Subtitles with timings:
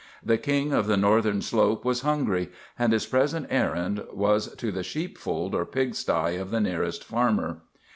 [0.25, 4.81] The King of the Northern Slope was hungry, and his present errand was to the
[4.81, 7.61] sheepfold or pigsty of the nearest farmer.